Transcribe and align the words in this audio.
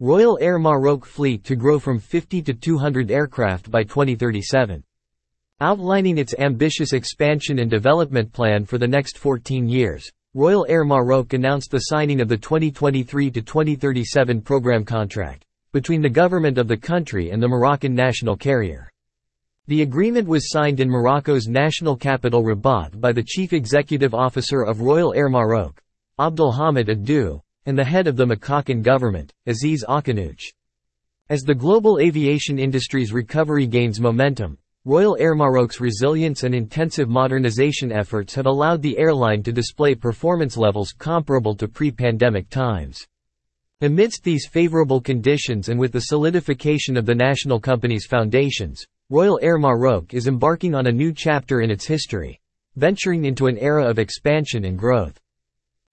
Royal 0.00 0.38
Air 0.40 0.60
Maroc 0.60 1.04
fleet 1.04 1.42
to 1.42 1.56
grow 1.56 1.80
from 1.80 1.98
50 1.98 2.40
to 2.42 2.54
200 2.54 3.10
aircraft 3.10 3.68
by 3.68 3.82
2037. 3.82 4.80
Outlining 5.60 6.18
its 6.18 6.36
ambitious 6.38 6.92
expansion 6.92 7.58
and 7.58 7.68
development 7.68 8.32
plan 8.32 8.64
for 8.64 8.78
the 8.78 8.86
next 8.86 9.18
14 9.18 9.68
years, 9.68 10.08
Royal 10.34 10.64
Air 10.68 10.84
Maroc 10.84 11.32
announced 11.32 11.72
the 11.72 11.80
signing 11.90 12.20
of 12.20 12.28
the 12.28 12.36
2023 12.36 13.28
to 13.28 13.42
2037 13.42 14.40
program 14.40 14.84
contract 14.84 15.44
between 15.72 16.00
the 16.00 16.08
government 16.08 16.58
of 16.58 16.68
the 16.68 16.76
country 16.76 17.30
and 17.30 17.42
the 17.42 17.48
Moroccan 17.48 17.92
national 17.92 18.36
carrier. 18.36 18.88
The 19.66 19.82
agreement 19.82 20.28
was 20.28 20.48
signed 20.48 20.78
in 20.78 20.88
Morocco's 20.88 21.48
national 21.48 21.96
capital 21.96 22.44
Rabat 22.44 23.00
by 23.00 23.10
the 23.10 23.24
chief 23.24 23.52
executive 23.52 24.14
officer 24.14 24.62
of 24.62 24.80
Royal 24.80 25.12
Air 25.14 25.28
Maroc, 25.28 25.82
Abdelhamid 26.20 26.86
Addou, 26.86 27.40
and 27.66 27.78
the 27.78 27.84
head 27.84 28.06
of 28.06 28.16
the 28.16 28.26
Moroccan 28.26 28.82
government, 28.82 29.32
Aziz 29.46 29.84
Akhannouch. 29.88 30.44
As 31.30 31.42
the 31.42 31.54
global 31.54 31.98
aviation 31.98 32.58
industry's 32.58 33.12
recovery 33.12 33.66
gains 33.66 34.00
momentum, 34.00 34.56
Royal 34.84 35.18
Air 35.20 35.34
Maroc's 35.34 35.80
resilience 35.80 36.44
and 36.44 36.54
intensive 36.54 37.08
modernization 37.08 37.92
efforts 37.92 38.34
have 38.34 38.46
allowed 38.46 38.80
the 38.80 38.96
airline 38.96 39.42
to 39.42 39.52
display 39.52 39.94
performance 39.94 40.56
levels 40.56 40.92
comparable 40.92 41.54
to 41.56 41.68
pre-pandemic 41.68 42.48
times. 42.48 43.04
Amidst 43.82 44.24
these 44.24 44.46
favorable 44.46 45.00
conditions 45.00 45.68
and 45.68 45.78
with 45.78 45.92
the 45.92 46.00
solidification 46.00 46.96
of 46.96 47.04
the 47.04 47.14
national 47.14 47.60
company's 47.60 48.06
foundations, 48.06 48.82
Royal 49.10 49.38
Air 49.42 49.58
Maroc 49.58 50.14
is 50.14 50.26
embarking 50.26 50.74
on 50.74 50.86
a 50.86 50.92
new 50.92 51.12
chapter 51.12 51.60
in 51.60 51.70
its 51.70 51.86
history, 51.86 52.40
venturing 52.76 53.26
into 53.26 53.46
an 53.46 53.58
era 53.58 53.84
of 53.84 53.98
expansion 53.98 54.64
and 54.64 54.78
growth. 54.78 55.18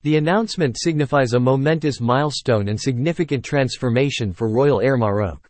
The 0.05 0.17
announcement 0.17 0.77
signifies 0.79 1.33
a 1.33 1.39
momentous 1.39 1.99
milestone 1.99 2.67
and 2.67 2.79
significant 2.79 3.43
transformation 3.43 4.33
for 4.33 4.47
Royal 4.47 4.79
Air 4.79 4.97
Maroc. 4.97 5.49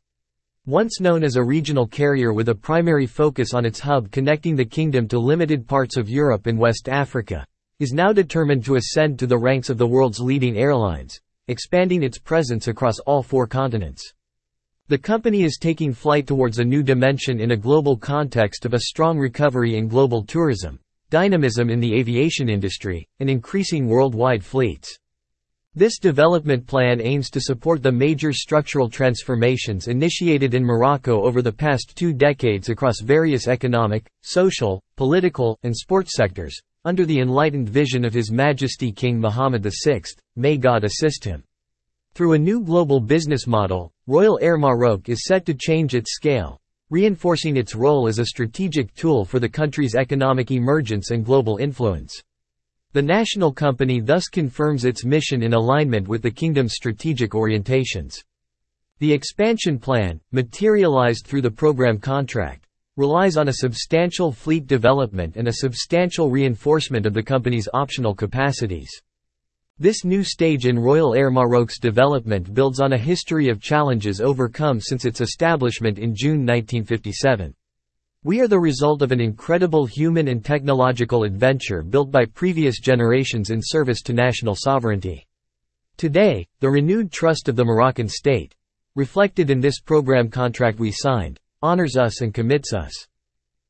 Once 0.66 1.02
known 1.02 1.26
as 1.26 1.36
a 1.36 1.44
regional 1.44 1.86
carrier 1.86 2.32
with 2.32 2.48
a 2.48 2.56
primary 2.56 3.06
focus 3.06 3.54
on 3.54 3.66
its 3.66 3.82
hub 3.82 4.12
connecting 4.12 4.56
the 4.56 4.64
kingdom 4.64 5.10
to 5.10 5.20
limited 5.20 5.68
parts 5.68 5.98
of 5.98 6.10
Europe 6.10 6.48
and 6.48 6.58
West 6.58 6.88
Africa, 6.88 7.46
is 7.80 7.92
now 7.92 8.14
determined 8.14 8.64
to 8.64 8.78
ascend 8.78 9.20
to 9.20 9.28
the 9.28 9.38
ranks 9.38 9.70
of 9.70 9.78
the 9.78 9.86
world's 9.86 10.22
leading 10.22 10.58
airlines, 10.58 11.20
expanding 11.50 12.02
its 12.02 12.18
presence 12.18 12.70
across 12.70 12.98
all 13.00 13.22
four 13.22 13.48
continents. 13.48 14.14
The 14.88 14.98
company 14.98 15.44
is 15.44 15.58
taking 15.60 15.92
flight 15.92 16.28
towards 16.28 16.60
a 16.60 16.64
new 16.64 16.82
dimension 16.82 17.42
in 17.42 17.52
a 17.52 17.58
global 17.58 17.98
context 17.98 18.64
of 18.64 18.74
a 18.74 18.80
strong 18.80 19.20
recovery 19.20 19.76
in 19.76 19.90
global 19.90 20.24
tourism, 20.24 20.80
dynamism 21.16 21.70
in 21.70 21.80
the 21.80 21.98
aviation 21.98 22.50
industry, 22.50 23.08
and 23.22 23.30
increasing 23.30 23.88
worldwide 23.88 24.44
fleets. 24.44 25.00
This 25.74 25.98
development 25.98 26.68
plan 26.68 27.00
aims 27.00 27.30
to 27.30 27.40
support 27.40 27.82
the 27.82 27.90
major 27.90 28.34
structural 28.34 28.90
transformations 28.90 29.88
initiated 29.88 30.54
in 30.54 30.66
Morocco 30.66 31.24
over 31.24 31.42
the 31.42 31.54
past 31.54 31.96
two 31.96 32.12
decades 32.12 32.68
across 32.68 33.00
various 33.00 33.48
economic, 33.48 34.06
social, 34.24 34.84
political, 34.98 35.58
and 35.64 35.74
sports 35.74 36.18
sectors, 36.18 36.60
under 36.84 37.06
the 37.06 37.22
enlightened 37.22 37.70
vision 37.70 38.04
of 38.04 38.14
His 38.14 38.30
Majesty 38.30 38.92
King 38.92 39.18
Mohammed 39.18 39.66
VI, 39.86 40.02
may 40.36 40.58
God 40.58 40.84
assist 40.84 41.24
him. 41.24 41.46
Through 42.14 42.34
a 42.34 42.38
new 42.50 42.60
global 42.60 43.00
business 43.00 43.48
model, 43.48 43.90
Royal 44.06 44.38
Air 44.42 44.58
Maroc 44.58 45.08
is 45.08 45.24
set 45.24 45.46
to 45.46 45.54
change 45.54 45.96
its 45.96 46.14
scale, 46.14 46.60
reinforcing 46.96 47.58
its 47.58 47.76
role 47.76 48.08
as 48.08 48.20
a 48.20 48.26
strategic 48.28 48.94
tool 48.96 49.26
for 49.26 49.38
the 49.38 49.50
country's 49.50 49.96
economic 49.96 50.50
emergence 50.50 51.12
and 51.12 51.26
global 51.26 51.58
influence. 51.58 52.22
The 52.94 53.02
national 53.02 53.52
company 53.52 54.00
thus 54.00 54.30
confirms 54.30 54.86
its 54.86 55.04
mission 55.04 55.44
in 55.44 55.52
alignment 55.52 56.08
with 56.08 56.22
the 56.22 56.32
kingdom's 56.32 56.76
strategic 56.76 57.32
orientations. 57.32 58.24
The 59.00 59.12
expansion 59.12 59.78
plan, 59.78 60.22
materialized 60.32 61.28
through 61.28 61.42
the 61.42 61.52
program 61.52 61.98
contract, 61.98 62.66
relies 62.96 63.36
on 63.36 63.50
a 63.50 63.56
substantial 63.56 64.32
fleet 64.32 64.66
development 64.66 65.36
and 65.36 65.50
a 65.50 65.60
substantial 65.66 66.30
reinforcement 66.30 67.06
of 67.06 67.14
the 67.14 67.22
company's 67.22 67.68
optional 67.74 68.16
capacities. 68.16 69.02
This 69.78 70.06
new 70.06 70.24
stage 70.24 70.68
in 70.68 70.80
Royal 70.80 71.14
Air 71.16 71.30
Maroc's 71.30 71.80
development 71.80 72.54
builds 72.54 72.80
on 72.80 72.94
a 72.94 72.98
history 72.98 73.50
of 73.50 73.60
challenges 73.60 74.22
overcome 74.22 74.80
since 74.80 75.04
its 75.04 75.20
establishment 75.20 76.00
in 76.00 76.16
June 76.16 76.46
1957. 76.46 77.54
We 78.24 78.40
are 78.40 78.48
the 78.48 78.58
result 78.58 79.02
of 79.02 79.12
an 79.12 79.20
incredible 79.20 79.86
human 79.86 80.30
and 80.30 80.46
technological 80.46 81.26
adventure 81.26 81.84
built 81.84 82.10
by 82.10 82.24
previous 82.24 82.80
generations 82.80 83.50
in 83.50 83.60
service 83.62 84.02
to 84.04 84.14
national 84.14 84.56
sovereignty. 84.56 85.28
Today, 85.98 86.48
the 86.62 86.70
renewed 86.70 87.12
trust 87.12 87.50
of 87.50 87.58
the 87.58 87.66
Moroccan 87.66 88.08
state, 88.08 88.56
reflected 88.96 89.50
in 89.50 89.60
this 89.60 89.82
program 89.82 90.30
contract 90.30 90.80
we 90.80 90.92
signed, 90.92 91.38
honors 91.62 91.98
us 91.98 92.22
and 92.22 92.34
commits 92.34 92.72
us. 92.72 92.94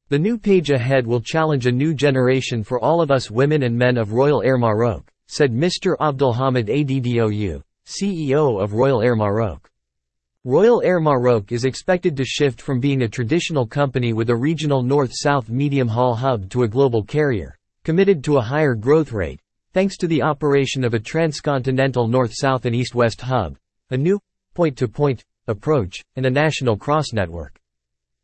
The 0.09 0.19
new 0.19 0.37
page 0.37 0.69
ahead 0.69 1.07
will 1.07 1.19
challenge 1.19 1.66
a 1.66 1.72
new 1.72 1.95
generation 1.95 2.63
for 2.63 2.79
all 2.79 3.01
of 3.01 3.09
us 3.09 3.31
women 3.31 3.63
and 3.63 3.75
men 3.75 3.97
of 3.97 4.13
Royal 4.13 4.43
Air 4.43 4.59
Maroc 4.59 5.11
said 5.28 5.52
Mr. 5.52 5.96
Abdelhamid 5.97 6.69
Addou, 6.69 7.62
CEO 7.86 8.62
of 8.62 8.74
Royal 8.74 9.02
Air 9.02 9.16
Maroc. 9.16 9.69
Royal 10.44 10.84
Air 10.84 11.00
Maroc 11.00 11.52
is 11.52 11.66
expected 11.66 12.16
to 12.16 12.24
shift 12.24 12.62
from 12.62 12.80
being 12.80 13.02
a 13.02 13.08
traditional 13.08 13.66
company 13.66 14.14
with 14.14 14.30
a 14.30 14.35
regional 14.35 14.84
north-south 14.84 15.50
medium-haul 15.50 16.14
hub 16.14 16.50
to 16.52 16.62
a 16.62 16.68
global 16.68 17.03
carrier, 17.03 17.58
committed 17.84 18.24
to 18.24 18.38
a 18.38 18.41
higher 18.41 18.75
growth 18.75 19.12
rate, 19.12 19.40
thanks 19.74 19.97
to 19.97 20.06
the 20.06 20.22
operation 20.22 20.84
of 20.84 20.94
a 20.94 21.00
transcontinental 21.00 22.08
north-south 22.08 22.66
and 22.66 22.75
east-west 22.75 23.22
hub, 23.22 23.58
a 23.90 23.97
new 23.97 24.19
point-to-point 24.53 25.19
-point 25.19 25.24
approach, 25.47 26.03
and 26.16 26.28
a 26.28 26.30
national 26.30 26.78
cross 26.78 27.12
network. 27.12 27.59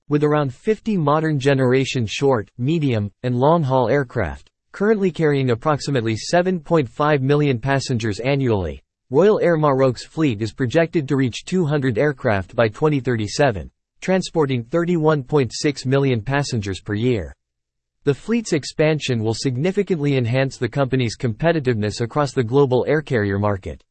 With 0.08 0.24
around 0.24 0.54
50 0.54 0.98
modern 0.98 1.40
generation 1.40 2.06
short, 2.06 2.52
medium, 2.60 3.10
and 3.24 3.36
long-haul 3.36 3.90
aircraft, 3.90 4.51
Currently 4.74 5.12
carrying 5.12 5.52
approximately 5.52 6.16
7.5 6.16 7.22
million 7.22 7.60
passengers 7.60 8.22
annually, 8.22 8.82
Royal 9.10 9.38
Air 9.42 9.58
Maroc's 9.58 10.06
fleet 10.06 10.42
is 10.42 10.54
projected 10.54 11.10
to 11.10 11.18
reach 11.18 11.44
200 11.44 11.98
aircraft 11.98 12.56
by 12.56 12.70
2037, 12.70 13.70
transporting 14.00 14.64
31.6 14.64 15.86
million 15.86 16.22
passengers 16.22 16.80
per 16.80 16.94
year. 16.94 17.36
The 18.06 18.14
fleet's 18.14 18.54
expansion 18.54 19.22
will 19.22 19.34
significantly 19.34 20.16
enhance 20.16 20.56
the 20.56 20.70
company's 20.70 21.18
competitiveness 21.18 22.00
across 22.00 22.32
the 22.32 22.44
global 22.44 22.86
air 22.88 23.02
carrier 23.02 23.38
market. 23.38 23.84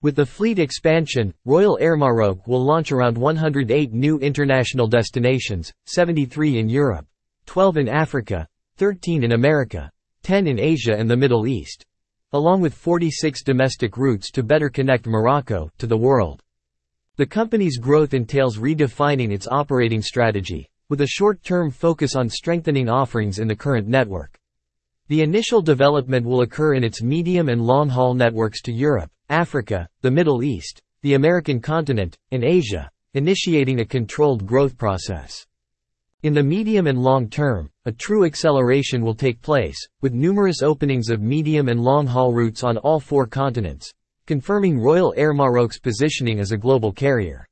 With 0.00 0.16
the 0.16 0.24
fleet 0.24 0.58
expansion, 0.58 1.34
Royal 1.44 1.76
Air 1.78 1.96
Maroc 1.96 2.46
will 2.46 2.64
launch 2.64 2.90
around 2.90 3.18
108 3.18 3.92
new 3.92 4.18
international 4.20 4.88
destinations, 4.88 5.74
73 5.84 6.58
in 6.58 6.70
Europe, 6.70 7.06
12 7.44 7.76
in 7.76 7.88
Africa, 7.88 8.48
13 8.78 9.22
in 9.22 9.32
America, 9.32 9.90
10 10.26 10.48
in 10.48 10.58
Asia 10.58 10.92
and 10.92 11.08
the 11.08 11.16
Middle 11.16 11.46
East. 11.46 11.86
Along 12.32 12.60
with 12.60 12.74
46 12.74 13.44
domestic 13.44 13.96
routes 13.96 14.28
to 14.32 14.42
better 14.42 14.68
connect 14.68 15.06
Morocco 15.06 15.70
to 15.78 15.86
the 15.86 15.96
world. 15.96 16.42
The 17.14 17.26
company's 17.26 17.78
growth 17.78 18.12
entails 18.12 18.58
redefining 18.58 19.30
its 19.30 19.46
operating 19.46 20.02
strategy, 20.02 20.68
with 20.88 21.02
a 21.02 21.06
short-term 21.06 21.70
focus 21.70 22.16
on 22.16 22.28
strengthening 22.28 22.88
offerings 22.88 23.38
in 23.38 23.46
the 23.46 23.54
current 23.54 23.86
network. 23.86 24.36
The 25.06 25.22
initial 25.22 25.62
development 25.62 26.26
will 26.26 26.40
occur 26.40 26.74
in 26.74 26.82
its 26.82 27.02
medium 27.02 27.48
and 27.48 27.62
long-haul 27.62 28.14
networks 28.14 28.60
to 28.62 28.72
Europe, 28.72 29.12
Africa, 29.28 29.88
the 30.00 30.10
Middle 30.10 30.42
East, 30.42 30.82
the 31.02 31.14
American 31.14 31.60
continent, 31.60 32.18
and 32.32 32.42
Asia, 32.42 32.90
initiating 33.14 33.78
a 33.78 33.84
controlled 33.84 34.44
growth 34.44 34.76
process. 34.76 35.46
In 36.24 36.34
the 36.34 36.42
medium 36.42 36.88
and 36.88 36.98
long 36.98 37.30
term, 37.30 37.70
a 37.86 37.92
true 37.92 38.24
acceleration 38.24 39.04
will 39.04 39.14
take 39.14 39.40
place, 39.40 39.78
with 40.02 40.12
numerous 40.12 40.60
openings 40.60 41.08
of 41.08 41.22
medium 41.22 41.68
and 41.68 41.80
long-haul 41.80 42.32
routes 42.32 42.64
on 42.64 42.76
all 42.78 42.98
four 42.98 43.28
continents, 43.28 43.88
confirming 44.26 44.76
Royal 44.76 45.14
Air 45.16 45.32
Maroc's 45.32 45.78
positioning 45.78 46.40
as 46.40 46.50
a 46.50 46.56
global 46.56 46.90
carrier. 46.90 47.46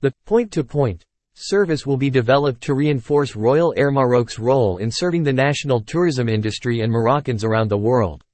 The 0.00 0.12
point-to-point 0.26 1.04
service 1.34 1.86
will 1.86 1.96
be 1.96 2.10
developed 2.10 2.60
to 2.64 2.74
reinforce 2.74 3.36
Royal 3.36 3.72
Air 3.76 3.92
Maroc's 3.92 4.36
role 4.36 4.78
in 4.78 4.90
serving 4.90 5.22
the 5.22 5.32
national 5.32 5.80
tourism 5.80 6.28
industry 6.28 6.80
and 6.80 6.90
Moroccans 6.90 7.44
around 7.44 7.68
the 7.68 7.78
world. 7.78 8.24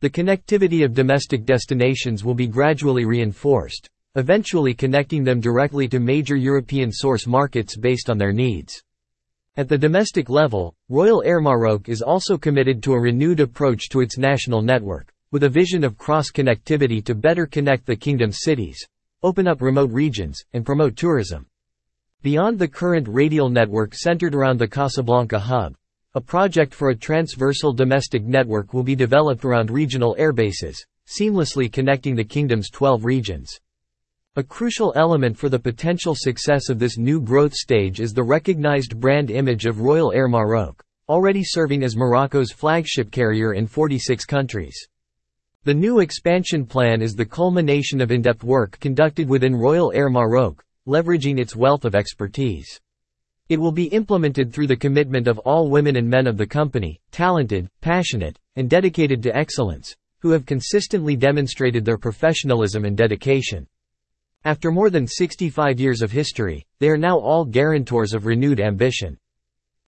The 0.00 0.10
connectivity 0.10 0.84
of 0.84 0.92
domestic 0.92 1.46
destinations 1.46 2.24
will 2.24 2.34
be 2.34 2.46
gradually 2.46 3.06
reinforced, 3.06 3.88
eventually 4.16 4.74
connecting 4.74 5.24
them 5.24 5.40
directly 5.40 5.88
to 5.88 5.98
major 5.98 6.36
European 6.36 6.92
source 6.92 7.26
markets 7.26 7.74
based 7.74 8.10
on 8.10 8.18
their 8.18 8.34
needs. 8.34 8.82
At 9.58 9.68
the 9.68 9.76
domestic 9.76 10.30
level, 10.30 10.76
Royal 10.88 11.20
Air 11.24 11.40
Maroc 11.40 11.88
is 11.88 12.00
also 12.00 12.38
committed 12.38 12.80
to 12.80 12.92
a 12.92 13.00
renewed 13.00 13.40
approach 13.40 13.88
to 13.88 14.00
its 14.00 14.16
national 14.16 14.62
network, 14.62 15.12
with 15.32 15.42
a 15.42 15.48
vision 15.48 15.82
of 15.82 15.98
cross-connectivity 15.98 17.04
to 17.04 17.16
better 17.16 17.44
connect 17.44 17.84
the 17.84 17.96
kingdom's 17.96 18.38
cities, 18.42 18.78
open 19.24 19.48
up 19.48 19.60
remote 19.60 19.90
regions, 19.90 20.40
and 20.52 20.64
promote 20.64 20.94
tourism. 20.94 21.44
Beyond 22.22 22.56
the 22.56 22.68
current 22.68 23.08
radial 23.08 23.48
network 23.48 23.96
centered 23.96 24.36
around 24.36 24.60
the 24.60 24.68
Casablanca 24.68 25.40
hub, 25.40 25.74
a 26.14 26.20
project 26.20 26.72
for 26.72 26.90
a 26.90 26.96
transversal 26.96 27.72
domestic 27.72 28.22
network 28.22 28.72
will 28.72 28.84
be 28.84 28.94
developed 28.94 29.44
around 29.44 29.72
regional 29.72 30.14
airbases, 30.20 30.76
seamlessly 31.08 31.68
connecting 31.72 32.14
the 32.14 32.22
kingdom's 32.22 32.70
12 32.70 33.04
regions. 33.04 33.58
A 34.38 34.42
crucial 34.44 34.92
element 34.94 35.36
for 35.36 35.48
the 35.48 35.58
potential 35.58 36.14
success 36.14 36.68
of 36.68 36.78
this 36.78 36.96
new 36.96 37.20
growth 37.20 37.52
stage 37.52 37.98
is 37.98 38.14
the 38.14 38.22
recognized 38.22 39.00
brand 39.00 39.32
image 39.32 39.66
of 39.66 39.80
Royal 39.80 40.12
Air 40.12 40.28
Maroc, 40.28 40.80
already 41.08 41.42
serving 41.42 41.82
as 41.82 41.96
Morocco's 41.96 42.52
flagship 42.52 43.10
carrier 43.10 43.54
in 43.54 43.66
46 43.66 44.24
countries. 44.26 44.76
The 45.64 45.74
new 45.74 45.98
expansion 45.98 46.66
plan 46.66 47.02
is 47.02 47.16
the 47.16 47.26
culmination 47.26 48.00
of 48.00 48.12
in-depth 48.12 48.44
work 48.44 48.78
conducted 48.78 49.28
within 49.28 49.56
Royal 49.56 49.90
Air 49.92 50.08
Maroc, 50.08 50.64
leveraging 50.86 51.40
its 51.40 51.56
wealth 51.56 51.84
of 51.84 51.96
expertise. 51.96 52.78
It 53.48 53.58
will 53.58 53.72
be 53.72 53.86
implemented 53.86 54.52
through 54.52 54.68
the 54.68 54.76
commitment 54.76 55.26
of 55.26 55.40
all 55.40 55.68
women 55.68 55.96
and 55.96 56.08
men 56.08 56.28
of 56.28 56.36
the 56.36 56.46
company, 56.46 57.00
talented, 57.10 57.68
passionate, 57.80 58.38
and 58.54 58.70
dedicated 58.70 59.20
to 59.24 59.36
excellence, 59.36 59.96
who 60.20 60.30
have 60.30 60.46
consistently 60.46 61.16
demonstrated 61.16 61.84
their 61.84 61.98
professionalism 61.98 62.84
and 62.84 62.96
dedication. 62.96 63.66
After 64.44 64.70
more 64.70 64.88
than 64.88 65.06
65 65.06 65.80
years 65.80 66.00
of 66.00 66.12
history, 66.12 66.64
they 66.78 66.88
are 66.88 66.96
now 66.96 67.18
all 67.18 67.44
guarantors 67.44 68.14
of 68.14 68.24
renewed 68.24 68.60
ambition. 68.60 69.18